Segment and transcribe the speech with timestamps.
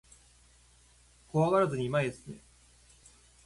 [1.27, 2.39] 怖がらずに前へ進め